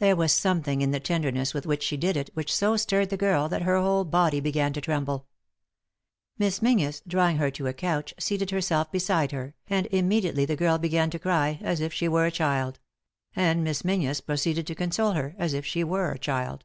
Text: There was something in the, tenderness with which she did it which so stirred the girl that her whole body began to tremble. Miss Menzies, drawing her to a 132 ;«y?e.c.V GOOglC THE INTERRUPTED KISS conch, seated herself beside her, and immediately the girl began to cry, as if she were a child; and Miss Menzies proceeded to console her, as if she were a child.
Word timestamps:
There 0.00 0.16
was 0.16 0.32
something 0.32 0.80
in 0.82 0.90
the, 0.90 0.98
tenderness 0.98 1.54
with 1.54 1.66
which 1.66 1.84
she 1.84 1.96
did 1.96 2.16
it 2.16 2.30
which 2.34 2.52
so 2.52 2.76
stirred 2.76 3.10
the 3.10 3.16
girl 3.16 3.48
that 3.48 3.62
her 3.62 3.80
whole 3.80 4.04
body 4.04 4.40
began 4.40 4.72
to 4.72 4.80
tremble. 4.80 5.28
Miss 6.36 6.60
Menzies, 6.60 7.00
drawing 7.06 7.36
her 7.36 7.48
to 7.52 7.66
a 7.66 7.66
132 7.66 7.66
;«y?e.c.V 7.66 7.66
GOOglC 7.70 7.78
THE 7.78 7.94
INTERRUPTED 7.94 8.06
KISS 8.08 8.10
conch, 8.10 8.24
seated 8.24 8.50
herself 8.50 8.90
beside 8.90 9.30
her, 9.30 9.54
and 9.68 9.86
immediately 9.92 10.44
the 10.44 10.56
girl 10.56 10.78
began 10.78 11.10
to 11.10 11.18
cry, 11.20 11.60
as 11.62 11.80
if 11.80 11.92
she 11.92 12.08
were 12.08 12.26
a 12.26 12.32
child; 12.32 12.80
and 13.36 13.62
Miss 13.62 13.84
Menzies 13.84 14.20
proceeded 14.20 14.66
to 14.66 14.74
console 14.74 15.12
her, 15.12 15.36
as 15.38 15.54
if 15.54 15.64
she 15.64 15.84
were 15.84 16.10
a 16.10 16.18
child. 16.18 16.64